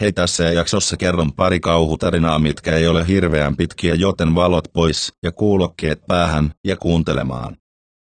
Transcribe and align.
Hei 0.00 0.12
tässä 0.12 0.44
jaksossa 0.44 0.96
kerron 0.96 1.32
pari 1.32 1.60
kauhutarinaa 1.60 2.38
mitkä 2.38 2.76
ei 2.76 2.86
ole 2.86 3.06
hirveän 3.06 3.56
pitkiä 3.56 3.94
joten 3.94 4.34
valot 4.34 4.64
pois 4.72 5.12
ja 5.22 5.32
kuulokkeet 5.32 6.06
päähän 6.06 6.54
ja 6.64 6.76
kuuntelemaan. 6.76 7.56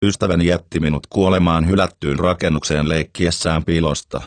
Ystäväni 0.05 0.47
jätti 0.47 0.81
minut 0.81 1.07
kuolemaan 1.07 1.69
hylättyyn 1.69 2.19
rakennukseen 2.19 2.89
leikkiessään 2.89 3.65
pilosta. 3.65 4.21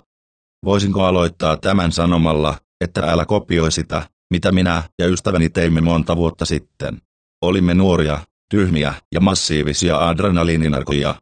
Voisinko 0.66 1.06
aloittaa 1.06 1.58
tämän 1.58 1.92
sanomalla, 1.92 2.58
että 2.82 3.02
älä 3.02 3.26
kopioi 3.26 3.72
sitä, 3.72 4.10
mitä 4.34 4.52
minä 4.52 4.84
ja 5.00 5.08
ystäväni 5.08 5.50
teimme 5.50 5.82
monta 5.82 6.16
vuotta 6.16 6.46
sitten. 6.46 7.02
Olimme 7.42 7.74
nuoria, 7.74 8.20
tyhmiä 8.50 8.94
ja 9.14 9.20
massiivisia 9.20 10.08
adrenaliininarkoja. 10.08 11.16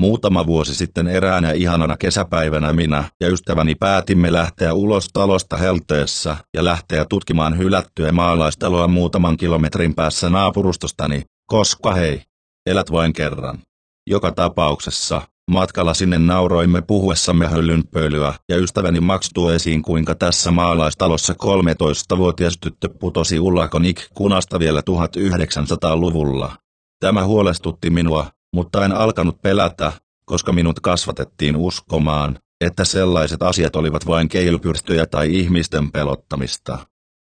Muutama 0.00 0.46
vuosi 0.46 0.74
sitten 0.74 1.08
eräänä 1.08 1.52
ihanana 1.52 1.96
kesäpäivänä 1.96 2.72
minä 2.72 3.04
ja 3.20 3.28
ystäväni 3.28 3.74
päätimme 3.74 4.32
lähteä 4.32 4.74
ulos 4.74 5.08
talosta 5.12 5.56
helteessä 5.56 6.36
ja 6.56 6.64
lähteä 6.64 7.04
tutkimaan 7.04 7.58
hylättyä 7.58 8.12
maalaistaloa 8.12 8.88
muutaman 8.88 9.36
kilometrin 9.36 9.94
päässä 9.94 10.30
naapurustostani, 10.30 11.22
koska 11.46 11.94
hei, 11.94 12.22
elät 12.66 12.92
vain 12.92 13.12
kerran. 13.12 13.58
Joka 14.06 14.32
tapauksessa, 14.32 15.22
matkalla 15.50 15.94
sinne 15.94 16.18
nauroimme 16.18 16.82
puhuessamme 16.82 17.46
höllynpölyä 17.46 18.34
ja 18.48 18.56
ystäväni 18.56 19.00
Max 19.00 19.30
tuo 19.34 19.52
esiin 19.52 19.82
kuinka 19.82 20.14
tässä 20.14 20.50
maalaistalossa 20.50 21.32
13-vuotias 21.32 22.58
tyttö 22.60 22.88
putosi 23.00 23.38
ullakon 23.38 23.84
ikkunasta 23.84 24.58
vielä 24.58 24.80
1900-luvulla. 24.80 26.56
Tämä 27.00 27.24
huolestutti 27.24 27.90
minua, 27.90 28.26
mutta 28.54 28.84
en 28.84 28.92
alkanut 28.92 29.42
pelätä, 29.42 29.92
koska 30.24 30.52
minut 30.52 30.80
kasvatettiin 30.80 31.56
uskomaan, 31.56 32.38
että 32.60 32.84
sellaiset 32.84 33.42
asiat 33.42 33.76
olivat 33.76 34.06
vain 34.06 34.28
keilpyrstöjä 34.28 35.06
tai 35.06 35.34
ihmisten 35.38 35.92
pelottamista. 35.92 36.78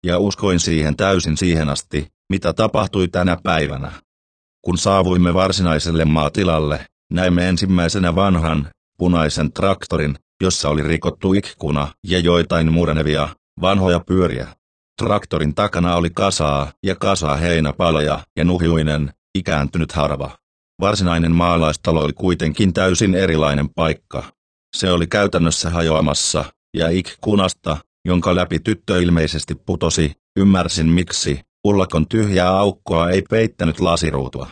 Ja 0.06 0.20
uskoin 0.20 0.60
siihen 0.60 0.96
täysin 0.96 1.38
siihen 1.38 1.70
asti, 1.70 2.08
mitä 2.30 2.54
tapahtui 2.54 3.08
tänä 3.08 3.38
päivänä. 3.44 3.92
Kun 4.62 4.78
saavuimme 4.78 5.34
varsinaiselle 5.34 6.06
maatilalle, 6.06 6.86
näimme 7.12 7.50
ensimmäisenä 7.50 8.16
vanhan, 8.16 8.70
punaisen 8.98 9.54
traktorin, 9.54 10.16
jossa 10.42 10.70
oli 10.70 10.82
rikottu 10.82 11.34
ikkuna 11.34 11.88
ja 12.08 12.20
joitain 12.20 12.74
murenevia, 12.74 13.30
vanhoja 13.62 14.00
pyöriä. 14.00 14.48
Traktorin 15.02 15.56
takana 15.56 15.96
oli 15.96 16.10
kasaa 16.10 16.72
ja 16.84 16.96
kasaa 16.96 17.36
heinäpaloja 17.36 18.20
ja 18.36 18.44
nuhjuinen, 18.44 19.14
ikääntynyt 19.36 19.92
harva. 19.92 20.38
Varsinainen 20.80 21.32
maalaistalo 21.32 22.04
oli 22.04 22.14
kuitenkin 22.14 22.74
täysin 22.74 23.16
erilainen 23.16 23.70
paikka. 23.70 24.24
Se 24.78 24.92
oli 24.92 25.08
käytännössä 25.08 25.70
hajoamassa, 25.70 26.46
ja 26.74 26.90
ikkunasta, 26.90 27.78
jonka 28.06 28.36
läpi 28.36 28.60
tyttö 28.60 29.02
ilmeisesti 29.02 29.56
putosi, 29.56 30.12
ymmärsin 30.38 30.88
miksi, 30.88 31.40
ullakon 31.64 32.08
tyhjää 32.08 32.58
aukkoa 32.58 33.10
ei 33.10 33.22
peittänyt 33.30 33.80
lasiruutua. 33.80 34.48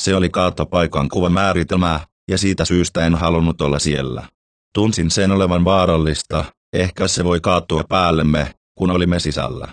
Se 0.00 0.16
oli 0.16 0.28
kaatopaikan 0.28 1.08
kuva 1.08 1.30
määritelmää, 1.30 2.06
ja 2.30 2.38
siitä 2.38 2.64
syystä 2.64 3.06
en 3.06 3.14
halunnut 3.14 3.60
olla 3.60 3.78
siellä. 3.78 4.28
Tunsin 4.74 5.10
sen 5.10 5.30
olevan 5.30 5.64
vaarallista, 5.64 6.44
ehkä 6.72 7.08
se 7.08 7.24
voi 7.24 7.40
kaatua 7.40 7.84
päällemme, 7.88 8.54
kun 8.74 8.90
olimme 8.90 9.20
sisällä. 9.20 9.68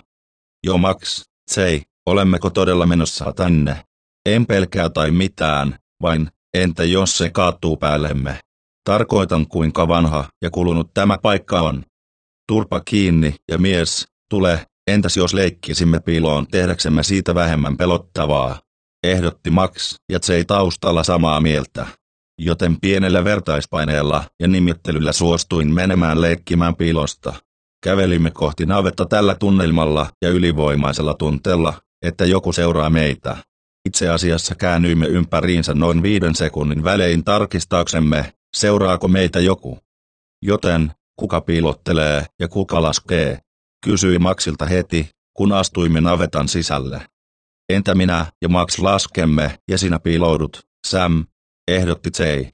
Jo 0.65 0.77
Max, 0.77 1.23
sei, 1.51 1.81
olemmeko 2.05 2.49
todella 2.49 2.85
menossa 2.85 3.33
tänne? 3.35 3.85
En 4.25 4.45
pelkää 4.45 4.89
tai 4.89 5.11
mitään, 5.11 5.79
vain, 6.01 6.29
entä 6.53 6.83
jos 6.83 7.17
se 7.17 7.29
kaatuu 7.29 7.77
päällemme? 7.77 8.39
Tarkoitan 8.83 9.47
kuinka 9.47 9.87
vanha 9.87 10.25
ja 10.41 10.49
kulunut 10.49 10.93
tämä 10.93 11.17
paikka 11.21 11.61
on. 11.61 11.83
Turpa 12.47 12.79
kiinni 12.79 13.35
ja 13.51 13.57
mies, 13.57 14.07
tule, 14.29 14.67
entäs 14.87 15.17
jos 15.17 15.33
leikkisimme 15.33 15.99
piiloon 15.99 16.47
tehdäksemme 16.47 17.03
siitä 17.03 17.35
vähemmän 17.35 17.77
pelottavaa? 17.77 18.59
Ehdotti 19.03 19.49
Max, 19.49 19.95
ja 20.11 20.19
se 20.21 20.35
ei 20.35 20.45
taustalla 20.45 21.03
samaa 21.03 21.41
mieltä. 21.41 21.87
Joten 22.41 22.79
pienellä 22.81 23.23
vertaispaineella 23.23 24.23
ja 24.39 24.47
nimittelyllä 24.47 25.11
suostuin 25.11 25.73
menemään 25.73 26.21
leikkimään 26.21 26.75
piilosta. 26.75 27.33
Kävelimme 27.83 28.31
kohti 28.31 28.65
navetta 28.65 29.05
tällä 29.05 29.35
tunnelmalla 29.35 30.09
ja 30.21 30.29
ylivoimaisella 30.29 31.13
tunteella, 31.13 31.73
että 32.01 32.25
joku 32.25 32.53
seuraa 32.53 32.89
meitä. 32.89 33.37
Itse 33.87 34.09
asiassa 34.09 34.55
käännyimme 34.55 35.05
ympäriinsä 35.05 35.73
noin 35.73 36.03
viiden 36.03 36.35
sekunnin 36.35 36.83
välein 36.83 37.23
tarkistaaksemme, 37.23 38.33
seuraako 38.55 39.07
meitä 39.07 39.39
joku. 39.39 39.79
Joten, 40.41 40.91
kuka 41.19 41.41
piilottelee 41.41 42.25
ja 42.39 42.47
kuka 42.47 42.81
laskee? 42.81 43.39
Kysyi 43.85 44.19
Maxilta 44.19 44.65
heti, 44.65 45.09
kun 45.33 45.53
astuimme 45.53 46.01
navetan 46.01 46.47
sisälle. 46.47 47.01
Entä 47.69 47.95
minä 47.95 48.25
ja 48.41 48.49
Max 48.49 48.79
laskemme 48.79 49.59
ja 49.67 49.77
sinä 49.77 49.99
piiloudut, 49.99 50.61
Sam, 50.87 51.25
ehdotti 51.67 52.09
Jay. 52.19 52.45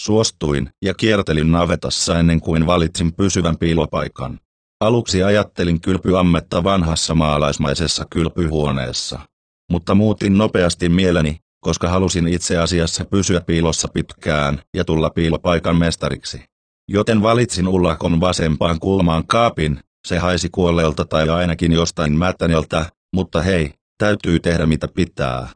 Suostuin 0.00 0.70
ja 0.84 0.94
kiertelin 0.94 1.52
navetassa 1.52 2.18
ennen 2.18 2.40
kuin 2.40 2.66
valitsin 2.66 3.14
pysyvän 3.14 3.58
piilopaikan. 3.58 4.40
Aluksi 4.80 5.22
ajattelin 5.22 5.80
kylpyammetta 5.80 6.64
vanhassa 6.64 7.14
maalaismaisessa 7.14 8.06
kylpyhuoneessa 8.10 9.31
mutta 9.72 9.94
muutin 9.94 10.38
nopeasti 10.38 10.88
mieleni, 10.88 11.38
koska 11.60 11.88
halusin 11.88 12.28
itse 12.28 12.58
asiassa 12.58 13.04
pysyä 13.04 13.40
piilossa 13.40 13.88
pitkään 13.88 14.62
ja 14.76 14.84
tulla 14.84 15.10
piilopaikan 15.10 15.76
mestariksi. 15.76 16.44
Joten 16.88 17.22
valitsin 17.22 17.68
ullakon 17.68 18.20
vasempaan 18.20 18.80
kulmaan 18.80 19.26
kaapin, 19.26 19.80
se 20.08 20.18
haisi 20.18 20.48
kuolleelta 20.48 21.04
tai 21.04 21.28
ainakin 21.28 21.72
jostain 21.72 22.12
mättäneltä, 22.12 22.86
mutta 23.14 23.42
hei, 23.42 23.74
täytyy 23.98 24.40
tehdä 24.40 24.66
mitä 24.66 24.88
pitää. 24.88 25.48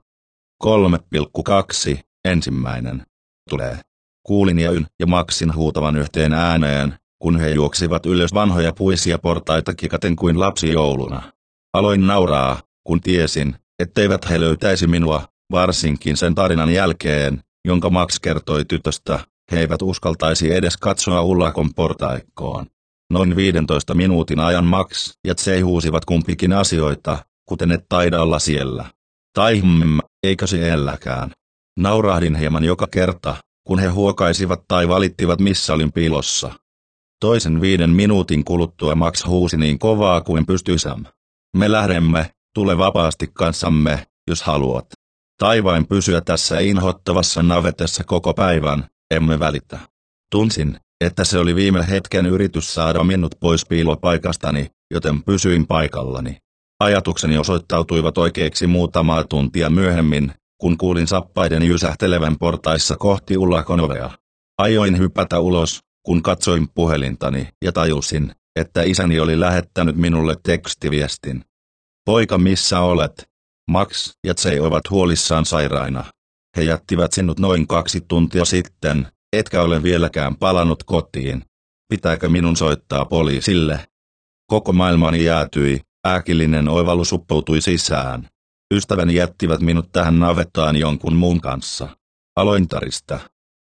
3,2, 0.64 1.98
ensimmäinen. 2.24 3.02
Tulee. 3.50 3.80
Kuulin 4.26 4.58
Jäyn 4.58 4.86
ja 5.00 5.06
Maxin 5.06 5.54
huutavan 5.54 5.96
yhteen 5.96 6.32
ääneen, 6.32 6.94
kun 7.18 7.40
he 7.40 7.50
juoksivat 7.50 8.06
ylös 8.06 8.34
vanhoja 8.34 8.72
puisia 8.72 9.18
portaita 9.18 9.74
kikaten 9.74 10.16
kuin 10.16 10.40
lapsi 10.40 10.72
jouluna. 10.72 11.32
Aloin 11.72 12.06
nauraa, 12.06 12.60
kun 12.84 13.00
tiesin, 13.00 13.56
etteivät 13.78 14.30
he 14.30 14.40
löytäisi 14.40 14.86
minua, 14.86 15.28
varsinkin 15.50 16.16
sen 16.16 16.34
tarinan 16.34 16.70
jälkeen, 16.70 17.42
jonka 17.64 17.90
Max 17.90 18.18
kertoi 18.20 18.64
tytöstä, 18.64 19.18
he 19.52 19.60
eivät 19.60 19.82
uskaltaisi 19.82 20.54
edes 20.54 20.76
katsoa 20.76 21.22
ullakon 21.22 21.74
portaikkoon. 21.74 22.66
Noin 23.10 23.36
15 23.36 23.94
minuutin 23.94 24.40
ajan 24.40 24.64
Max 24.64 25.12
ja 25.26 25.34
Tsei 25.34 25.60
huusivat 25.60 26.04
kumpikin 26.04 26.52
asioita, 26.52 27.18
kuten 27.48 27.72
et 27.72 27.86
taida 27.88 28.22
olla 28.22 28.38
siellä. 28.38 28.84
Tai 29.34 29.60
hmm, 29.60 29.98
eikö 30.22 30.46
se 30.46 30.68
elläkään. 30.68 31.30
Naurahdin 31.78 32.36
hieman 32.36 32.64
joka 32.64 32.86
kerta, 32.90 33.36
kun 33.66 33.78
he 33.78 33.86
huokaisivat 33.86 34.64
tai 34.68 34.88
valittivat 34.88 35.40
missä 35.40 35.74
olin 35.74 35.92
piilossa. 35.92 36.52
Toisen 37.20 37.60
viiden 37.60 37.90
minuutin 37.90 38.44
kuluttua 38.44 38.94
Max 38.94 39.26
huusi 39.26 39.56
niin 39.56 39.78
kovaa 39.78 40.20
kuin 40.20 40.46
pystyi 40.46 40.78
Sam. 40.78 41.04
Me 41.56 41.72
lähdemme, 41.72 42.30
Tule 42.56 42.78
vapaasti 42.78 43.30
kanssamme, 43.34 44.06
jos 44.28 44.42
haluat. 44.42 44.86
Tai 45.38 45.64
vain 45.64 45.86
pysyä 45.86 46.20
tässä 46.20 46.58
inhottavassa 46.58 47.42
navetessa 47.42 48.04
koko 48.04 48.34
päivän, 48.34 48.84
emme 49.14 49.38
välitä. 49.38 49.78
Tunsin, 50.30 50.80
että 51.04 51.24
se 51.24 51.38
oli 51.38 51.54
viime 51.54 51.88
hetken 51.90 52.26
yritys 52.26 52.74
saada 52.74 53.04
minut 53.04 53.34
pois 53.40 53.66
piilopaikastani, 53.66 54.70
joten 54.90 55.22
pysyin 55.22 55.66
paikallani. 55.66 56.36
Ajatukseni 56.80 57.38
osoittautuivat 57.38 58.18
oikeiksi 58.18 58.66
muutamaa 58.66 59.24
tuntia 59.24 59.70
myöhemmin, 59.70 60.32
kun 60.60 60.78
kuulin 60.78 61.06
sappaiden 61.06 61.62
jysähtelevän 61.62 62.38
portaissa 62.38 62.96
kohti 62.96 63.36
ullakonovea. 63.36 64.10
Ajoin 64.58 64.98
hypätä 64.98 65.40
ulos, 65.40 65.80
kun 66.02 66.22
katsoin 66.22 66.68
puhelintani 66.74 67.48
ja 67.64 67.72
tajusin, 67.72 68.32
että 68.58 68.82
isäni 68.82 69.20
oli 69.20 69.40
lähettänyt 69.40 69.96
minulle 69.96 70.36
tekstiviestin. 70.42 71.44
Poika 72.06 72.38
missä 72.38 72.80
olet? 72.80 73.28
Max 73.70 74.12
ja 74.26 74.34
Tsei 74.34 74.60
ovat 74.60 74.90
huolissaan 74.90 75.44
sairaina. 75.44 76.04
He 76.56 76.62
jättivät 76.62 77.12
sinut 77.12 77.38
noin 77.38 77.66
kaksi 77.66 78.00
tuntia 78.08 78.44
sitten, 78.44 79.06
etkä 79.32 79.62
ole 79.62 79.82
vieläkään 79.82 80.36
palannut 80.36 80.82
kotiin. 80.84 81.44
Pitääkö 81.88 82.28
minun 82.28 82.56
soittaa 82.56 83.04
poliisille? 83.04 83.88
Koko 84.50 84.72
maailmani 84.72 85.24
jäätyi, 85.24 85.80
äkillinen 86.06 86.68
oivallus 86.68 87.12
uppoutui 87.12 87.60
sisään. 87.60 88.28
Ystäväni 88.74 89.14
jättivät 89.14 89.60
minut 89.60 89.92
tähän 89.92 90.18
navettaan 90.18 90.76
jonkun 90.76 91.16
muun 91.16 91.40
kanssa. 91.40 91.88
Aloin 92.36 92.68
tarista. 92.68 93.20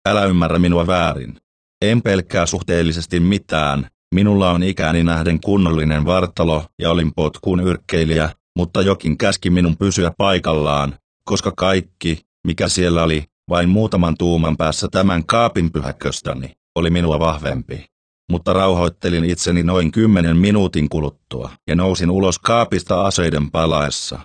Älä 0.10 0.26
ymmärrä 0.26 0.60
minua 0.60 0.88
väärin. 0.88 1.38
En 1.82 2.02
pelkkää 2.02 2.46
suhteellisesti 2.46 3.20
mitään, 3.20 3.88
Minulla 4.16 4.52
on 4.52 4.64
ikäni 4.64 5.04
nähden 5.04 5.42
kunnollinen 5.42 6.06
vartalo 6.06 6.66
ja 6.80 6.92
olin 6.92 7.12
potkuun 7.16 7.60
yrkkeilijä, 7.60 8.30
mutta 8.58 8.82
jokin 8.82 9.18
käski 9.18 9.50
minun 9.50 9.78
pysyä 9.78 10.12
paikallaan, 10.18 10.94
koska 11.24 11.52
kaikki, 11.58 12.20
mikä 12.48 12.68
siellä 12.68 13.04
oli, 13.04 13.24
vain 13.50 13.70
muutaman 13.70 14.16
tuuman 14.18 14.58
päässä 14.58 14.88
tämän 14.92 15.26
kaapin 15.26 15.72
pyhäköstäni, 15.72 16.52
oli 16.76 16.90
minua 16.90 17.20
vahvempi. 17.20 17.86
mutta 18.32 18.54
rauhoittelin 18.54 19.26
itseni 19.26 19.64
noin 19.64 19.92
kymmenen 19.92 20.38
minuutin 20.38 20.90
kuluttua 20.90 21.52
ja 21.68 21.76
nousin 21.76 22.12
ulos 22.12 22.40
kaapista 22.40 23.02
aseiden 23.02 23.52
palaessa. 23.52 24.20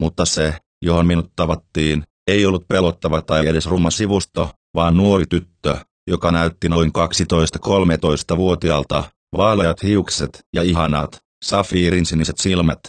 Mutta 0.00 0.24
se, 0.24 0.54
johon 0.84 1.06
minut 1.06 1.32
tavattiin, 1.36 2.04
ei 2.26 2.46
ollut 2.46 2.68
pelottava 2.68 3.22
tai 3.22 3.46
edes 3.46 3.66
ruma 3.66 3.90
sivusto, 3.90 4.50
vaan 4.74 4.96
nuori 4.96 5.26
tyttö, 5.26 5.76
joka 6.06 6.32
näytti 6.32 6.68
noin 6.68 6.92
12-13-vuotiaalta, 6.98 9.04
vaaleat 9.36 9.82
hiukset 9.82 10.40
ja 10.54 10.62
ihanat, 10.62 11.18
safiirin 11.44 12.06
siniset 12.06 12.38
silmät. 12.38 12.80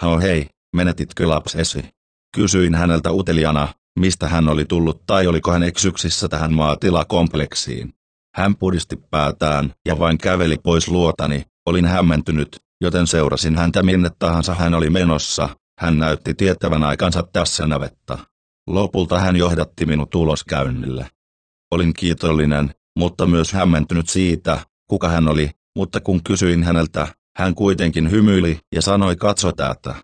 Hao 0.00 0.20
hei, 0.20 0.46
menetitkö 0.76 1.28
lapsesi? 1.28 1.84
Kysyin 2.36 2.74
häneltä 2.74 3.12
uteliana, 3.12 3.68
mistä 3.98 4.28
hän 4.28 4.48
oli 4.48 4.64
tullut 4.64 5.06
tai 5.06 5.26
oliko 5.26 5.52
hän 5.52 5.62
eksyksissä 5.62 6.28
tähän 6.28 6.52
maatilakompleksiin. 6.52 7.92
Hän 8.36 8.56
pudisti 8.56 8.96
päätään 9.10 9.74
ja 9.88 9.98
vain 9.98 10.18
käveli 10.18 10.56
pois 10.62 10.88
luotani, 10.88 11.44
olin 11.66 11.86
hämmentynyt, 11.86 12.60
joten 12.80 13.06
seurasin 13.06 13.56
häntä 13.56 13.82
minne 13.82 14.10
tahansa 14.18 14.54
hän 14.54 14.74
oli 14.74 14.90
menossa, 14.90 15.48
hän 15.80 15.98
näytti 15.98 16.34
tietävän 16.34 16.82
aikansa 16.82 17.22
tässä 17.32 17.66
navetta. 17.66 18.18
Lopulta 18.66 19.18
hän 19.20 19.36
johdatti 19.36 19.86
minut 19.86 20.14
uloskäynnille. 20.14 21.10
Olin 21.70 21.94
kiitollinen, 21.94 22.74
mutta 22.98 23.26
myös 23.26 23.52
hämmentynyt 23.52 24.08
siitä, 24.08 24.58
kuka 24.90 25.08
hän 25.08 25.28
oli, 25.28 25.50
mutta 25.76 26.00
kun 26.00 26.22
kysyin 26.24 26.62
häneltä, 26.62 27.08
hän 27.36 27.54
kuitenkin 27.54 28.10
hymyili 28.10 28.58
ja 28.74 28.82
sanoi 28.82 29.16
katso 29.16 29.52
tätä. 29.52 29.94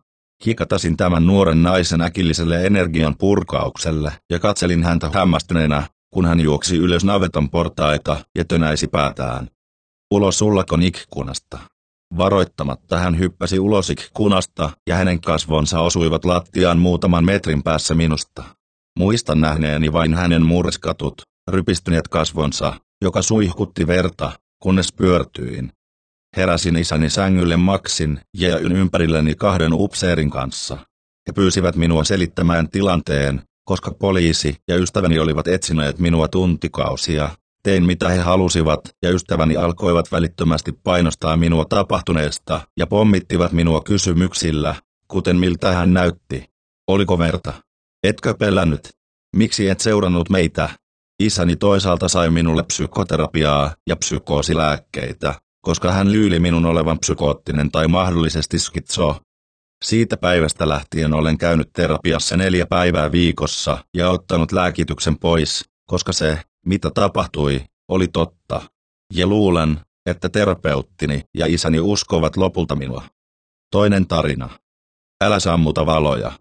Hikatasin 0.46 0.96
tämän 0.96 1.26
nuoren 1.26 1.62
naisen 1.62 2.00
äkilliselle 2.00 2.66
energian 2.66 3.16
purkaukselle 3.18 4.12
ja 4.30 4.38
katselin 4.38 4.84
häntä 4.84 5.10
hämmästyneenä, 5.14 5.82
kun 6.14 6.24
hän 6.24 6.40
juoksi 6.40 6.76
ylös 6.76 7.04
navetan 7.04 7.50
portaita 7.50 8.16
ja 8.38 8.44
tönäisi 8.44 8.86
päätään. 8.86 9.48
Ulos 10.14 10.42
ullakon 10.42 10.82
ikkunasta. 10.82 11.58
Varoittamatta 12.16 12.98
hän 12.98 13.18
hyppäsi 13.18 13.58
ulos 13.58 13.90
ikkunasta 13.90 14.70
ja 14.88 14.96
hänen 14.96 15.20
kasvonsa 15.20 15.80
osuivat 15.80 16.24
lattiaan 16.24 16.78
muutaman 16.78 17.24
metrin 17.24 17.62
päässä 17.62 17.94
minusta. 17.94 18.44
Muistan 18.98 19.40
nähneeni 19.40 19.92
vain 19.92 20.14
hänen 20.14 20.46
murskatut, 20.46 21.22
rypistyneet 21.50 22.08
kasvonsa, 22.08 22.74
joka 23.02 23.22
suihkutti 23.22 23.86
verta, 23.86 24.32
kunnes 24.62 24.92
pyörtyin. 24.92 25.72
Heräsin 26.36 26.76
isäni 26.76 27.10
sängylle 27.10 27.56
maksin 27.56 28.20
ja 28.34 28.58
ympärilleni 28.58 29.34
kahden 29.34 29.72
upseerin 29.72 30.30
kanssa. 30.30 30.78
He 31.28 31.32
pyysivät 31.32 31.76
minua 31.76 32.04
selittämään 32.04 32.68
tilanteen, 32.68 33.42
koska 33.64 33.90
poliisi 33.90 34.56
ja 34.68 34.76
ystäväni 34.76 35.18
olivat 35.18 35.48
etsineet 35.48 35.98
minua 35.98 36.28
tuntikausia. 36.28 37.30
Tein 37.62 37.84
mitä 37.84 38.08
he 38.08 38.18
halusivat, 38.18 38.80
ja 39.02 39.10
ystäväni 39.10 39.56
alkoivat 39.56 40.12
välittömästi 40.12 40.72
painostaa 40.72 41.36
minua 41.36 41.64
tapahtuneesta, 41.64 42.60
ja 42.76 42.86
pommittivat 42.86 43.52
minua 43.52 43.80
kysymyksillä, 43.80 44.74
kuten 45.08 45.36
miltä 45.36 45.72
hän 45.72 45.94
näytti. 45.94 46.44
Oliko 46.88 47.18
verta? 47.18 47.52
Etkö 48.02 48.34
pelännyt? 48.34 48.88
Miksi 49.36 49.68
et 49.68 49.80
seurannut 49.80 50.30
meitä? 50.30 50.68
Isäni 51.22 51.56
toisaalta 51.56 52.08
sai 52.08 52.30
minulle 52.30 52.62
psykoterapiaa 52.62 53.74
ja 53.86 53.96
psykoosilääkkeitä, 53.96 55.34
koska 55.60 55.92
hän 55.92 56.12
lyyli 56.12 56.40
minun 56.40 56.66
olevan 56.66 56.98
psykoottinen 56.98 57.70
tai 57.70 57.88
mahdollisesti 57.88 58.58
skitso. 58.58 59.20
Siitä 59.84 60.16
päivästä 60.16 60.68
lähtien 60.68 61.14
olen 61.14 61.38
käynyt 61.38 61.72
terapiassa 61.72 62.36
neljä 62.36 62.66
päivää 62.66 63.12
viikossa 63.12 63.84
ja 63.94 64.10
ottanut 64.10 64.52
lääkityksen 64.52 65.18
pois, 65.18 65.64
koska 65.86 66.12
se, 66.12 66.42
mitä 66.66 66.90
tapahtui, 66.90 67.64
oli 67.88 68.08
totta. 68.08 68.60
Ja 69.14 69.26
luulen, 69.26 69.80
että 70.06 70.28
terapeuttini 70.28 71.22
ja 71.34 71.46
isäni 71.46 71.80
uskovat 71.80 72.36
lopulta 72.36 72.76
minua. 72.76 73.04
Toinen 73.70 74.06
tarina. 74.06 74.48
Älä 75.24 75.40
sammuta 75.40 75.86
valoja. 75.86 76.32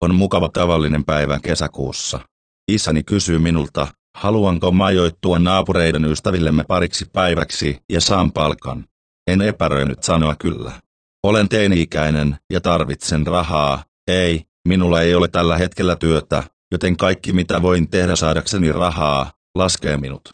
On 0.00 0.14
mukava 0.14 0.48
tavallinen 0.48 1.04
päivä 1.04 1.38
kesäkuussa. 1.42 2.20
Isäni 2.68 3.02
kysyy 3.02 3.38
minulta, 3.38 3.88
haluanko 4.16 4.70
majoittua 4.70 5.38
naapureiden 5.38 6.04
ystävillemme 6.04 6.64
pariksi 6.64 7.06
päiväksi 7.12 7.78
ja 7.92 8.00
saan 8.00 8.32
palkan. 8.32 8.84
En 9.26 9.42
epäröinyt 9.42 10.02
sanoa 10.02 10.34
kyllä. 10.34 10.72
Olen 11.22 11.48
teini-ikäinen 11.48 12.36
ja 12.52 12.60
tarvitsen 12.60 13.26
rahaa. 13.26 13.84
Ei, 14.08 14.44
minulla 14.68 15.02
ei 15.02 15.14
ole 15.14 15.28
tällä 15.28 15.58
hetkellä 15.58 15.96
työtä, 15.96 16.42
joten 16.72 16.96
kaikki 16.96 17.32
mitä 17.32 17.62
voin 17.62 17.90
tehdä 17.90 18.16
saadakseni 18.16 18.72
rahaa, 18.72 19.32
laskee 19.54 19.96
minut. 19.96 20.28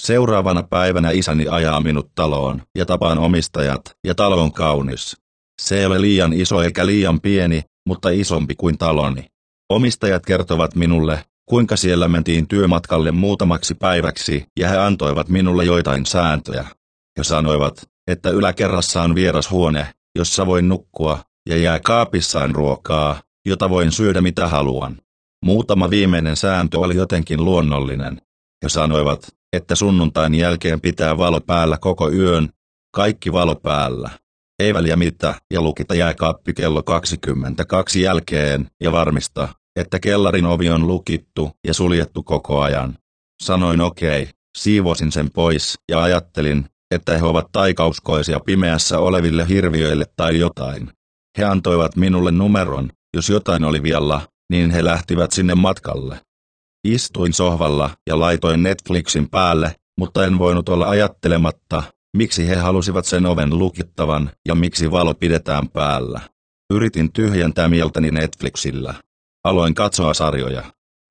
Seuraavana 0.00 0.62
päivänä 0.62 1.10
isäni 1.10 1.48
ajaa 1.48 1.80
minut 1.80 2.10
taloon 2.14 2.62
ja 2.78 2.86
tapaan 2.86 3.18
omistajat 3.18 3.80
ja 4.06 4.14
talo 4.14 4.42
on 4.42 4.52
kaunis. 4.52 5.16
Se 5.62 5.78
ei 5.78 5.86
ole 5.86 6.00
liian 6.00 6.32
iso 6.32 6.62
eikä 6.62 6.86
liian 6.86 7.20
pieni, 7.20 7.62
mutta 7.86 8.10
isompi 8.10 8.54
kuin 8.54 8.78
taloni. 8.78 9.26
Omistajat 9.68 10.26
kertovat 10.26 10.74
minulle, 10.74 11.24
kuinka 11.52 11.76
siellä 11.76 12.08
mentiin 12.08 12.48
työmatkalle 12.48 13.12
muutamaksi 13.12 13.74
päiväksi 13.74 14.46
ja 14.58 14.68
he 14.68 14.76
antoivat 14.76 15.28
minulle 15.28 15.64
joitain 15.64 16.06
sääntöjä. 16.06 16.66
He 17.18 17.24
sanoivat, 17.24 17.88
että 18.06 18.30
yläkerrassa 18.30 19.02
on 19.02 19.14
vierashuone, 19.14 19.86
jossa 20.18 20.46
voin 20.46 20.68
nukkua, 20.68 21.18
ja 21.48 21.56
jää 21.56 21.80
kaapissaan 21.80 22.54
ruokaa, 22.54 23.22
jota 23.46 23.70
voin 23.70 23.92
syödä 23.92 24.20
mitä 24.20 24.48
haluan. 24.48 24.96
Muutama 25.44 25.90
viimeinen 25.90 26.36
sääntö 26.36 26.78
oli 26.78 26.96
jotenkin 26.96 27.44
luonnollinen. 27.44 28.20
He 28.64 28.68
sanoivat, 28.68 29.28
että 29.52 29.74
sunnuntain 29.74 30.34
jälkeen 30.34 30.80
pitää 30.80 31.18
valo 31.18 31.40
päällä 31.40 31.78
koko 31.78 32.10
yön, 32.10 32.48
kaikki 32.94 33.32
valo 33.32 33.54
päällä. 33.54 34.10
Ei 34.58 34.74
väliä 34.74 34.96
mitä, 34.96 35.34
ja 35.52 35.60
lukita 35.62 35.94
jääkaappi 35.94 36.54
kello 36.54 36.82
22 36.82 38.02
jälkeen, 38.02 38.70
ja 38.80 38.92
varmista, 38.92 39.48
että 39.76 40.00
kellarin 40.00 40.46
ovi 40.46 40.70
on 40.70 40.86
lukittu 40.86 41.50
ja 41.66 41.74
suljettu 41.74 42.22
koko 42.22 42.60
ajan. 42.60 42.98
Sanoin 43.42 43.80
okei, 43.80 44.22
okay, 44.22 44.34
siivosin 44.58 45.12
sen 45.12 45.30
pois 45.30 45.78
ja 45.88 46.02
ajattelin, 46.02 46.66
että 46.94 47.18
he 47.18 47.24
ovat 47.24 47.52
taikauskoisia 47.52 48.40
pimeässä 48.40 48.98
oleville 48.98 49.48
hirviöille 49.48 50.04
tai 50.16 50.38
jotain. 50.38 50.90
He 51.38 51.44
antoivat 51.44 51.96
minulle 51.96 52.32
numeron, 52.32 52.90
jos 53.16 53.28
jotain 53.28 53.64
oli 53.64 53.82
vialla, 53.82 54.20
niin 54.50 54.70
he 54.70 54.84
lähtivät 54.84 55.32
sinne 55.32 55.54
matkalle. 55.54 56.20
Istuin 56.84 57.32
sohvalla 57.32 57.90
ja 58.06 58.20
laitoin 58.20 58.62
Netflixin 58.62 59.30
päälle, 59.30 59.74
mutta 59.98 60.26
en 60.26 60.38
voinut 60.38 60.68
olla 60.68 60.88
ajattelematta, 60.88 61.82
miksi 62.16 62.48
he 62.48 62.56
halusivat 62.56 63.04
sen 63.04 63.26
oven 63.26 63.58
lukittavan 63.58 64.30
ja 64.48 64.54
miksi 64.54 64.90
valo 64.90 65.14
pidetään 65.14 65.68
päällä. 65.68 66.20
Yritin 66.72 67.12
tyhjentää 67.12 67.68
mieltäni 67.68 68.10
Netflixillä. 68.10 68.94
Aloin 69.44 69.74
katsoa 69.74 70.14
sarjoja. 70.14 70.62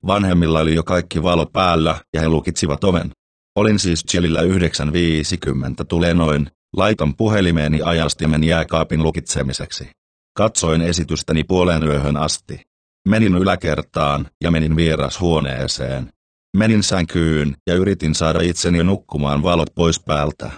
Vanhemmilla 0.08 0.60
oli 0.60 0.76
jo 0.76 0.84
kaikki 0.84 1.24
valo 1.24 1.46
päällä 1.46 1.96
ja 2.14 2.22
he 2.22 2.30
lukitsivat 2.30 2.84
oven. 2.84 3.12
Olin 3.56 3.80
siis 3.80 4.06
chillillä 4.06 4.42
9.50 4.42 5.86
tulee 5.90 6.14
noin, 6.14 6.48
laiton 6.78 7.16
puhelimeeni 7.16 7.82
ajastimen 7.82 8.44
jääkaapin 8.44 9.04
lukitsemiseksi. 9.04 9.90
Katsoin 10.38 10.82
esitystäni 10.82 11.44
puolen 11.44 11.84
yöhön 11.84 12.18
asti. 12.18 12.62
Menin 13.08 13.36
yläkertaan 13.36 14.28
ja 14.44 14.52
menin 14.52 14.76
vierashuoneeseen. 14.76 16.10
Menin 16.58 16.84
sänkyyn 16.84 17.56
ja 17.68 17.76
yritin 17.76 18.16
saada 18.16 18.40
itseni 18.42 18.84
nukkumaan 18.84 19.44
valot 19.44 19.76
pois 19.76 20.00
päältä. 20.00 20.52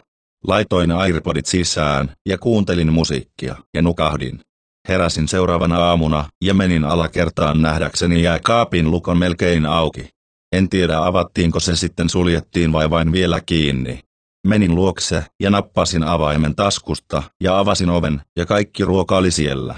Laitoin 0.48 0.92
airpodit 0.92 1.46
sisään 1.46 2.16
ja 2.26 2.38
kuuntelin 2.38 2.94
musiikkia 2.94 3.56
ja 3.74 3.82
nukahdin. 3.82 4.40
Heräsin 4.88 5.28
seuraavana 5.28 5.78
aamuna 5.78 6.30
ja 6.44 6.54
menin 6.54 6.84
alakertaan 6.84 7.62
nähdäkseni 7.62 8.24
jääkaapin 8.24 8.92
lukon 8.92 9.18
melkein 9.18 9.66
auki. 9.66 10.10
En 10.52 10.70
tiedä 10.70 11.06
avattiinko 11.06 11.60
se 11.60 11.76
sitten 11.76 12.10
suljettiin 12.10 12.74
vai 12.74 12.90
vain 12.90 13.12
vielä 13.12 13.42
kiinni. 13.46 14.00
Menin 14.48 14.76
luokse 14.76 15.26
ja 15.40 15.50
nappasin 15.50 16.04
avaimen 16.04 16.56
taskusta 16.56 17.24
ja 17.44 17.60
avasin 17.60 17.90
oven 17.90 18.22
ja 18.38 18.46
kaikki 18.46 18.86
ruoka 18.86 19.18
oli 19.18 19.32
siellä. 19.32 19.76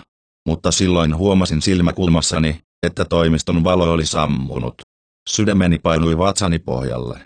Mutta 0.47 0.71
silloin 0.71 1.17
huomasin 1.17 1.61
silmäkulmassani, 1.61 2.59
että 2.83 3.05
toimiston 3.05 3.63
valo 3.63 3.91
oli 3.91 4.05
sammunut. 4.05 4.81
Sydämeni 5.29 5.79
painui 5.79 6.17
vatsani 6.17 6.59
pohjalle. 6.59 7.19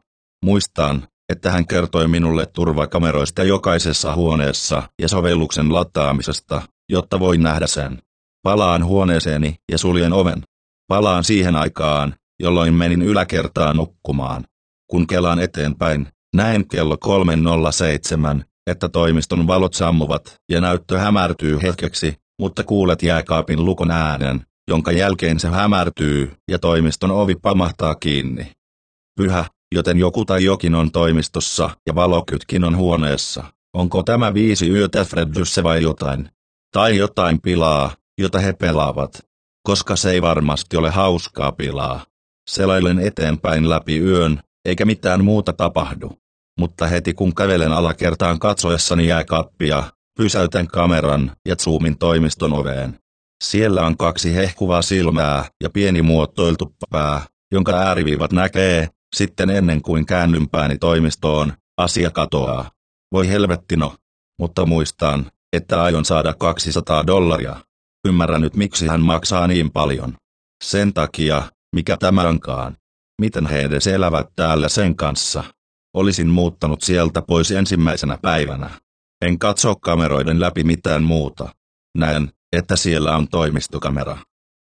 Muistan, 0.46 1.08
että 1.30 1.52
hän 1.52 1.68
kertoi 1.68 2.08
minulle 2.08 2.46
turvakameroista 2.46 3.44
jokaisessa 3.44 4.16
huoneessa 4.16 4.84
ja 5.02 5.08
sovelluksen 5.08 5.74
lataamisesta, 5.74 6.62
jotta 6.90 7.20
voin 7.20 7.44
nähdä 7.44 7.68
sen. 7.68 8.02
Palaan 8.44 8.86
huoneeseeni 8.86 9.56
ja 9.72 9.78
suljen 9.78 10.14
oven. 10.14 10.44
Palaan 10.88 11.24
siihen 11.24 11.56
aikaan, 11.56 12.14
jolloin 12.40 12.74
menin 12.74 13.02
yläkertaan 13.02 13.76
nukkumaan. 13.76 14.44
Kun 14.88 15.08
kelaan 15.08 15.40
eteenpäin, 15.40 16.08
näen 16.36 16.68
kello 16.68 16.98
3.07, 18.38 18.44
että 18.68 18.90
toimiston 18.90 19.48
valot 19.48 19.74
sammuvat 19.74 20.36
ja 20.52 20.62
näyttö 20.62 21.00
hämärtyy 21.00 21.60
hetkeksi, 21.62 22.16
mutta 22.40 22.64
kuulet 22.64 23.04
jääkaapin 23.04 23.66
lukon 23.66 23.92
äänen, 23.92 24.42
jonka 24.70 24.92
jälkeen 24.92 25.40
se 25.40 25.48
hämärtyy 25.48 26.32
ja 26.52 26.60
toimiston 26.60 27.12
ovi 27.12 27.36
pamahtaa 27.36 27.96
kiinni. 27.96 28.52
Pyhä, 29.18 29.46
joten 29.76 29.98
joku 29.98 30.26
tai 30.26 30.44
jokin 30.44 30.76
on 30.76 30.92
toimistossa 30.92 31.70
ja 31.88 31.96
valokytkin 31.96 32.64
on 32.64 32.78
huoneessa. 32.78 33.44
Onko 33.74 34.04
tämä 34.04 34.34
viisi 34.34 34.70
yötä 34.70 35.06
Freddyssä 35.06 35.64
vai 35.64 35.84
jotain? 35.84 36.30
Tai 36.74 36.98
jotain 36.98 37.42
pilaa, 37.42 37.92
jota 38.18 38.40
he 38.40 38.54
pelaavat. 38.54 39.12
Koska 39.64 39.96
se 39.96 40.12
ei 40.12 40.22
varmasti 40.22 40.78
ole 40.78 40.90
hauskaa 40.90 41.52
pilaa. 41.52 42.06
Selailen 42.50 43.00
eteenpäin 43.00 43.70
läpi 43.70 44.00
yön, 44.00 44.40
eikä 44.66 44.86
mitään 44.86 45.24
muuta 45.24 45.54
tapahdu. 45.54 46.12
Mutta 46.60 46.88
heti 46.88 47.14
kun 47.14 47.36
kävelen 47.36 47.72
alakertaan 47.72 48.40
katsoessani 48.40 49.08
jääkappia, 49.08 49.84
pysäytän 50.18 50.68
kameran 50.68 51.32
ja 51.48 51.56
zoomin 51.56 51.98
toimiston 51.98 52.54
oveen. 52.54 53.00
Siellä 53.44 53.86
on 53.86 53.98
kaksi 53.98 54.36
hehkuvaa 54.36 54.82
silmää 54.82 55.46
ja 55.64 55.70
pieni 55.70 56.02
muotoiltu 56.02 56.76
pää, 56.90 57.22
jonka 57.52 57.72
ääriviivat 57.72 58.32
näkee, 58.32 58.88
sitten 59.16 59.50
ennen 59.50 59.82
kuin 59.82 60.06
käännyn 60.06 60.50
pääni 60.50 60.78
toimistoon, 60.78 61.54
asia 61.78 62.12
katoaa. 62.12 62.72
Voi 63.12 63.30
helvettino. 63.30 63.96
Mutta 64.40 64.66
muistan, 64.66 65.32
että 65.54 65.84
aion 65.84 66.06
saada 66.06 66.34
200 66.34 67.08
dollaria. 67.08 67.56
Ymmärrän 68.08 68.42
nyt 68.42 68.56
miksi 68.56 68.88
hän 68.88 69.02
maksaa 69.02 69.48
niin 69.48 69.72
paljon. 69.72 70.14
Sen 70.64 70.94
takia, 70.94 71.44
mikä 71.76 71.98
tämä 71.98 72.22
onkaan. 72.22 72.78
Miten 73.22 73.48
he 73.48 73.62
edes 73.62 73.88
elävät 73.88 74.28
täällä 74.36 74.70
sen 74.70 74.96
kanssa? 74.96 75.44
Olisin 75.94 76.28
muuttanut 76.30 76.82
sieltä 76.82 77.22
pois 77.22 77.52
ensimmäisenä 77.52 78.18
päivänä. 78.22 78.70
En 79.26 79.40
katso 79.40 79.76
kameroiden 79.76 80.40
läpi 80.40 80.64
mitään 80.64 81.04
muuta. 81.04 81.50
Näen, 81.98 82.32
että 82.54 82.76
siellä 82.76 83.16
on 83.16 83.28
toimistokamera. 83.28 84.18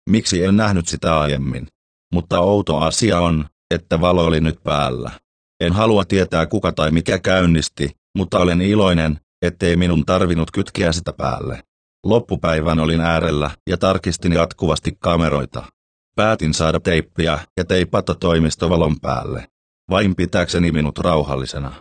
Miksi 0.10 0.44
en 0.44 0.58
nähnyt 0.58 0.88
sitä 0.88 1.20
aiemmin? 1.20 1.68
Mutta 2.14 2.40
outo 2.40 2.78
asia 2.78 3.20
on, 3.20 3.46
että 3.72 4.02
valo 4.02 4.26
oli 4.26 4.42
nyt 4.42 4.64
päällä. 4.64 5.12
En 5.60 5.74
halua 5.74 6.06
tietää 6.06 6.46
kuka 6.46 6.72
tai 6.72 6.92
mikä 6.92 7.20
käynnisti, 7.20 7.92
mutta 8.18 8.40
olen 8.40 8.62
iloinen, 8.62 9.20
ettei 9.42 9.76
minun 9.76 10.06
tarvinnut 10.06 10.52
kytkeä 10.52 10.92
sitä 10.92 11.14
päälle. 11.14 11.64
Loppupäivän 12.06 12.80
olin 12.80 13.02
äärellä 13.02 13.52
ja 13.70 13.78
tarkistin 13.78 14.32
jatkuvasti 14.34 14.98
kameroita. 15.00 15.64
Päätin 16.16 16.54
saada 16.54 16.80
teippiä 16.80 17.40
ja 17.58 17.66
teipata 17.66 18.16
toimistovalon 18.16 19.00
päälle. 19.00 19.48
Vain 19.90 20.16
pitääkseni 20.16 20.72
minut 20.72 20.98
rauhallisena. 20.98 21.74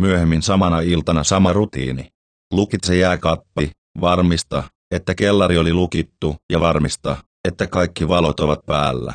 Myöhemmin 0.00 0.42
samana 0.42 0.80
iltana 0.80 1.24
sama 1.24 1.52
rutiini. 1.52 2.08
Lukitse 2.52 2.96
jääkappi, 2.96 3.70
varmista, 4.00 4.62
että 4.90 5.14
kellari 5.14 5.58
oli 5.58 5.72
lukittu 5.72 6.36
ja 6.52 6.60
varmista, 6.60 7.16
että 7.48 7.66
kaikki 7.66 8.08
valot 8.08 8.40
ovat 8.40 8.66
päällä. 8.66 9.14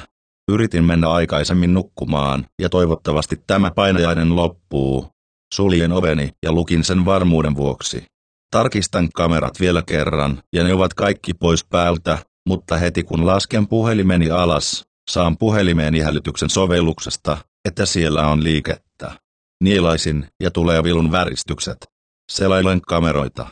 Yritin 0.52 0.84
mennä 0.84 1.10
aikaisemmin 1.10 1.74
nukkumaan 1.74 2.46
ja 2.62 2.70
toivottavasti 2.70 3.44
tämä 3.48 3.72
painajainen 3.72 4.36
loppuu. 4.36 5.08
Suljen 5.54 5.92
oveni 5.92 6.30
ja 6.44 6.52
lukin 6.52 6.84
sen 6.84 7.06
varmuuden 7.06 7.56
vuoksi. 7.56 8.06
Tarkistan 8.52 9.10
kamerat 9.16 9.60
vielä 9.60 9.82
kerran 9.82 10.44
ja 10.54 10.64
ne 10.64 10.74
ovat 10.74 10.94
kaikki 10.94 11.34
pois 11.34 11.66
päältä, 11.66 12.18
mutta 12.48 12.78
heti 12.78 13.04
kun 13.04 13.26
lasken 13.26 13.68
puhelimeni 13.68 14.30
alas, 14.30 14.86
saan 15.10 15.38
puhelimeeni 15.38 16.00
hälytyksen 16.00 16.50
sovelluksesta, 16.50 17.38
että 17.66 17.86
siellä 17.86 18.28
on 18.28 18.44
liikettä. 18.44 19.12
Nielaisin 19.64 20.28
ja 20.44 20.52
tulee 20.52 20.84
vilun 20.84 21.12
väristykset. 21.12 21.78
Selailen 22.32 22.82
kameroita. 22.82 23.48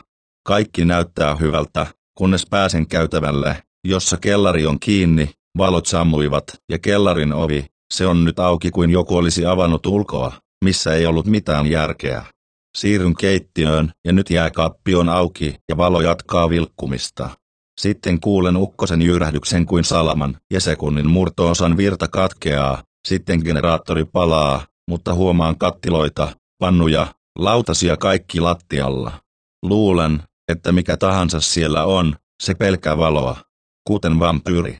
Kaikki 0.46 0.84
näyttää 0.84 1.36
hyvältä, 1.36 1.86
kunnes 2.18 2.46
pääsen 2.50 2.88
käytävälle, 2.88 3.62
jossa 3.84 4.16
kellari 4.16 4.66
on 4.66 4.80
kiinni, 4.80 5.30
valot 5.58 5.86
sammuivat 5.86 6.44
ja 6.68 6.78
kellarin 6.78 7.32
ovi, 7.32 7.66
se 7.94 8.06
on 8.06 8.24
nyt 8.24 8.38
auki 8.38 8.70
kuin 8.70 8.90
joku 8.90 9.16
olisi 9.16 9.46
avannut 9.46 9.86
ulkoa, 9.86 10.32
missä 10.64 10.94
ei 10.94 11.06
ollut 11.06 11.26
mitään 11.26 11.66
järkeä. 11.66 12.24
Siirryn 12.76 13.14
keittiöön 13.14 13.92
ja 14.04 14.12
nyt 14.12 14.30
jääkaappi 14.30 14.94
on 14.94 15.08
auki 15.08 15.56
ja 15.68 15.76
valo 15.76 16.00
jatkaa 16.00 16.50
vilkkumista. 16.50 17.30
Sitten 17.80 18.20
kuulen 18.20 18.56
ukkosen 18.56 19.02
jyrähdyksen 19.02 19.66
kuin 19.66 19.84
salaman 19.84 20.36
ja 20.52 20.60
sekunnin 20.60 21.10
murtoosan 21.10 21.76
virta 21.76 22.08
katkeaa, 22.08 22.82
sitten 23.08 23.40
generaattori 23.44 24.04
palaa, 24.04 24.66
mutta 24.88 25.14
huomaan 25.14 25.58
kattiloita, 25.58 26.36
pannuja, 26.58 27.06
lautasia 27.38 27.96
kaikki 27.96 28.40
lattialla. 28.40 29.12
Luulen, 29.62 30.22
että 30.48 30.72
mikä 30.72 30.96
tahansa 30.96 31.40
siellä 31.40 31.84
on, 31.84 32.16
se 32.42 32.54
pelkää 32.54 32.98
valoa, 32.98 33.36
kuten 33.86 34.18
vampyyri. 34.18 34.78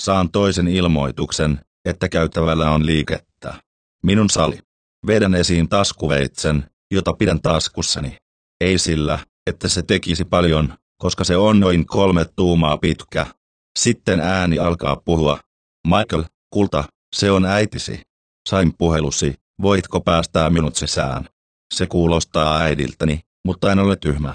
Saan 0.00 0.30
toisen 0.30 0.68
ilmoituksen, 0.68 1.60
että 1.84 2.08
käytävällä 2.08 2.70
on 2.70 2.86
liikettä. 2.86 3.54
Minun 4.02 4.30
sali. 4.30 4.58
Vedän 5.06 5.34
esiin 5.34 5.68
taskuveitsen, 5.68 6.70
jota 6.90 7.12
pidän 7.12 7.40
taskussani. 7.40 8.16
Ei 8.60 8.78
sillä, 8.78 9.18
että 9.46 9.68
se 9.68 9.82
tekisi 9.82 10.24
paljon, 10.24 10.74
koska 10.98 11.24
se 11.24 11.36
on 11.36 11.60
noin 11.60 11.86
kolme 11.86 12.24
tuumaa 12.36 12.78
pitkä. 12.78 13.26
Sitten 13.78 14.20
ääni 14.20 14.58
alkaa 14.58 14.96
puhua. 14.96 15.38
Michael, 15.86 16.24
kulta, 16.50 16.84
se 17.16 17.30
on 17.30 17.44
äitisi. 17.44 18.00
Sain 18.48 18.74
puhelusi, 18.78 19.34
voitko 19.62 20.00
päästää 20.00 20.50
minut 20.50 20.76
sisään? 20.76 21.28
Se 21.74 21.86
kuulostaa 21.86 22.58
äidiltäni, 22.58 23.20
mutta 23.46 23.72
en 23.72 23.78
ole 23.78 23.96
tyhmä. 23.96 24.34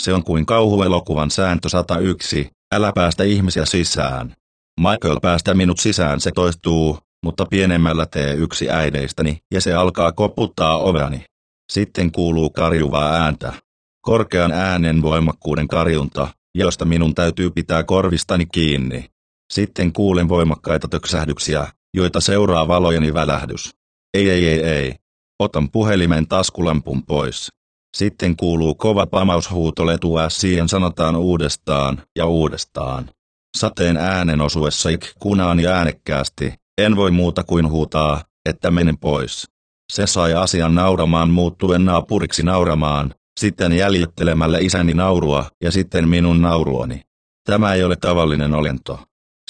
Se 0.00 0.14
on 0.14 0.24
kuin 0.24 0.46
kauhuelokuvan 0.46 1.30
sääntö 1.30 1.68
101, 1.68 2.50
älä 2.74 2.92
päästä 2.94 3.24
ihmisiä 3.24 3.64
sisään. 3.64 4.34
Michael 4.80 5.20
päästä 5.22 5.54
minut 5.54 5.78
sisään 5.78 6.20
se 6.20 6.30
toistuu, 6.34 6.98
mutta 7.24 7.46
pienemmällä 7.46 8.06
tee 8.06 8.34
yksi 8.34 8.70
äideistäni 8.70 9.38
ja 9.54 9.60
se 9.60 9.74
alkaa 9.74 10.12
koputtaa 10.12 10.78
oveani. 10.78 11.24
Sitten 11.72 12.12
kuuluu 12.12 12.50
karjuvaa 12.50 13.12
ääntä. 13.12 13.52
Korkean 14.00 14.52
äänen 14.52 15.02
voimakkuuden 15.02 15.68
karjunta, 15.68 16.28
josta 16.54 16.84
minun 16.84 17.14
täytyy 17.14 17.50
pitää 17.50 17.84
korvistani 17.84 18.46
kiinni. 18.46 19.10
Sitten 19.52 19.92
kuulen 19.92 20.28
voimakkaita 20.28 20.88
töksähdyksiä, 20.88 21.66
joita 21.94 22.20
seuraa 22.20 22.68
valojeni 22.68 23.14
välähdys. 23.14 23.74
Ei 24.14 24.30
ei 24.30 24.48
ei 24.48 24.62
ei. 24.62 24.94
Otan 25.38 25.70
puhelimen 25.70 26.28
taskulampun 26.28 27.02
pois. 27.02 27.52
Sitten 27.96 28.36
kuuluu 28.36 28.74
kova 28.74 29.06
pamaushuuto 29.06 29.82
siihen 30.28 30.68
sanotaan 30.68 31.16
uudestaan 31.16 32.02
ja 32.16 32.26
uudestaan. 32.26 33.10
Sateen 33.56 33.96
äänen 33.96 34.40
osuessa 34.40 34.88
ikkunaani 34.88 35.66
äänekkäästi, 35.66 36.54
en 36.78 36.96
voi 36.96 37.10
muuta 37.10 37.44
kuin 37.44 37.70
huutaa, 37.70 38.22
että 38.48 38.70
menen 38.70 38.98
pois. 38.98 39.48
Se 39.92 40.06
sai 40.06 40.34
asian 40.34 40.74
nauramaan 40.74 41.30
muuttuen 41.30 41.84
naapuriksi 41.84 42.42
nauramaan, 42.42 43.14
sitten 43.40 43.72
jäljittelemällä 43.72 44.58
isäni 44.58 44.94
naurua 44.94 45.50
ja 45.62 45.70
sitten 45.70 46.08
minun 46.08 46.42
nauruani. 46.42 47.02
Tämä 47.46 47.74
ei 47.74 47.84
ole 47.84 47.96
tavallinen 47.96 48.54
olento. 48.54 49.00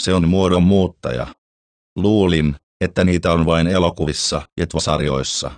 Se 0.01 0.15
on 0.15 0.29
muodon 0.29 0.63
muuttaja. 0.63 1.27
Luulin, 1.97 2.57
että 2.81 3.05
niitä 3.05 3.33
on 3.33 3.47
vain 3.47 3.67
elokuvissa 3.67 4.43
ja 4.61 4.67
sarjoissa. 4.79 5.51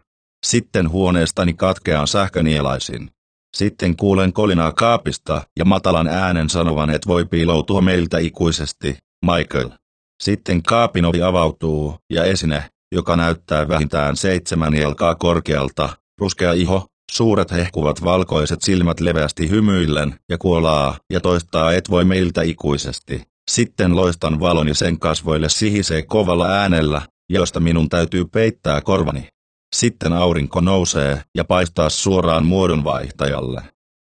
Sitten 0.46 0.90
huoneestani 0.90 1.54
katkeaan 1.54 2.08
sähkönielaisin. 2.08 3.10
Sitten 3.56 3.96
kuulen 3.96 4.32
kolinaa 4.32 4.72
kaapista 4.72 5.42
ja 5.58 5.64
matalan 5.64 6.08
äänen 6.08 6.48
sanovan, 6.50 6.90
että 6.90 7.08
voi 7.08 7.24
piiloutua 7.24 7.80
meiltä 7.80 8.18
ikuisesti, 8.18 8.98
Michael. 9.26 9.79
Sitten 10.20 10.62
kaapin 10.62 11.04
ovi 11.04 11.22
avautuu 11.22 11.94
ja 12.12 12.24
esine, 12.24 12.64
joka 12.92 13.16
näyttää 13.16 13.68
vähintään 13.68 14.16
seitsemän 14.16 14.74
jalkaa 14.74 15.14
korkealta, 15.14 15.88
ruskea 16.20 16.52
iho, 16.52 16.86
suuret 17.12 17.50
hehkuvat 17.50 18.04
valkoiset 18.04 18.62
silmät 18.62 19.00
leveästi 19.00 19.50
hymyillen 19.50 20.14
ja 20.28 20.38
kuolaa 20.38 20.98
ja 21.12 21.20
toistaa 21.20 21.72
et 21.72 21.90
voi 21.90 22.04
meiltä 22.04 22.42
ikuisesti. 22.42 23.22
Sitten 23.50 23.96
loistan 23.96 24.40
valon 24.40 24.68
ja 24.68 24.74
sen 24.74 24.98
kasvoille 24.98 25.48
sihisee 25.48 26.02
kovalla 26.02 26.48
äänellä, 26.48 27.02
josta 27.30 27.60
minun 27.60 27.88
täytyy 27.88 28.24
peittää 28.24 28.80
korvani. 28.80 29.28
Sitten 29.76 30.12
aurinko 30.12 30.60
nousee 30.60 31.22
ja 31.34 31.44
paistaa 31.44 31.90
suoraan 31.90 32.46
muodonvaihtajalle. 32.46 33.62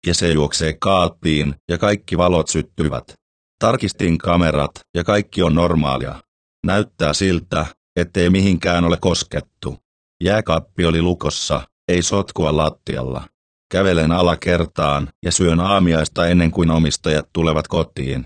Ja 0.07 0.15
se 0.15 0.33
juoksee 0.33 0.77
kaappiin 0.81 1.55
ja 1.71 1.79
kaikki 1.79 2.19
valot 2.19 2.49
syttyvät. 2.49 3.20
Tarkistin 3.61 4.19
kamerat 4.19 4.71
ja 4.95 5.05
kaikki 5.05 5.43
on 5.43 5.55
normaalia. 5.55 6.23
Näyttää 6.67 7.13
siltä, 7.13 7.67
ettei 7.97 8.31
mihinkään 8.31 8.85
ole 8.85 8.97
koskettu. 9.01 9.79
Jääkaappi 10.25 10.87
oli 10.87 11.03
lukossa, 11.03 11.69
ei 11.89 12.03
sotkua 12.03 12.57
lattialla. 12.57 13.29
Kävelen 13.73 14.13
alakertaan 14.13 15.09
ja 15.25 15.33
syön 15.33 15.61
aamiaista 15.61 16.27
ennen 16.27 16.51
kuin 16.51 16.71
omistajat 16.71 17.29
tulevat 17.33 17.69
kotiin. 17.69 18.25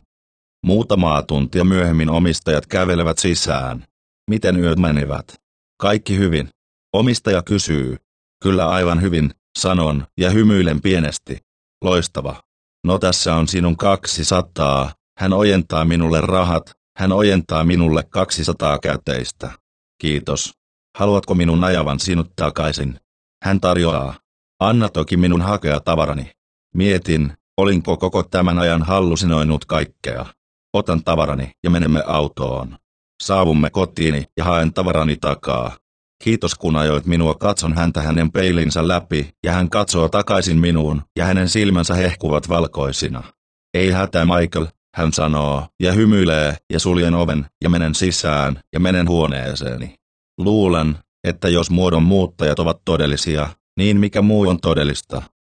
Muutamaa 0.66 1.22
tuntia 1.22 1.64
myöhemmin 1.64 2.10
omistajat 2.10 2.66
kävelevät 2.66 3.18
sisään. 3.18 3.84
Miten 4.30 4.60
yöt 4.60 4.78
menivät? 4.78 5.34
Kaikki 5.80 6.18
hyvin. 6.18 6.48
Omistaja 6.92 7.42
kysyy. 7.42 7.96
Kyllä 8.42 8.68
aivan 8.68 9.02
hyvin, 9.02 9.30
sanon 9.58 10.06
ja 10.18 10.30
hymyilen 10.30 10.80
pienesti. 10.80 11.38
Loistava. 11.84 12.42
No 12.86 12.98
tässä 12.98 13.34
on 13.34 13.48
sinun 13.48 13.76
200. 13.76 14.92
Hän 15.18 15.32
ojentaa 15.32 15.84
minulle 15.84 16.20
rahat, 16.20 16.72
hän 16.98 17.12
ojentaa 17.12 17.64
minulle 17.64 18.02
200 18.02 18.78
käteistä. 18.78 19.50
Kiitos. 20.00 20.52
Haluatko 20.98 21.34
minun 21.34 21.64
ajavan 21.64 22.00
sinut 22.00 22.32
takaisin? 22.36 23.00
Hän 23.44 23.60
tarjoaa. 23.60 24.14
Anna 24.60 24.88
toki 24.88 25.16
minun 25.16 25.42
hakea 25.42 25.80
tavarani. 25.80 26.30
Mietin, 26.74 27.32
olinko 27.56 27.96
koko 27.96 28.22
tämän 28.22 28.58
ajan 28.58 28.82
hallusinoinut 28.82 29.64
kaikkea. 29.64 30.26
Otan 30.72 31.04
tavarani 31.04 31.50
ja 31.64 31.70
menemme 31.70 32.02
autoon. 32.06 32.76
Saavumme 33.22 33.70
kotiini 33.70 34.24
ja 34.36 34.44
haen 34.44 34.72
tavarani 34.72 35.16
takaa. 35.16 35.76
Kiitos 36.24 36.54
kun 36.54 36.76
ajoit 36.76 37.06
minua 37.06 37.34
katson 37.34 37.72
häntä 37.72 38.02
hänen 38.02 38.32
peilinsä 38.32 38.88
läpi, 38.88 39.30
ja 39.44 39.52
hän 39.52 39.70
katsoo 39.70 40.08
takaisin 40.08 40.58
minuun, 40.58 41.02
ja 41.16 41.24
hänen 41.24 41.48
silmänsä 41.48 41.94
hehkuvat 41.94 42.48
valkoisina. 42.48 43.22
Ei 43.74 43.90
hätä 43.90 44.24
Michael, 44.24 44.66
hän 44.94 45.12
sanoo, 45.12 45.66
ja 45.80 45.92
hymyilee, 45.92 46.56
ja 46.72 46.80
suljen 46.80 47.14
oven, 47.14 47.46
ja 47.62 47.70
menen 47.70 47.94
sisään, 47.94 48.60
ja 48.72 48.80
menen 48.80 49.08
huoneeseeni. 49.08 49.94
Luulen, 50.38 50.98
että 51.24 51.48
jos 51.48 51.70
muodon 51.70 52.02
muuttajat 52.02 52.58
ovat 52.58 52.80
todellisia, 52.84 53.48
niin 53.76 54.00
mikä 54.00 54.22
muu 54.22 54.48
on 54.48 54.60
todellista. 54.60 55.22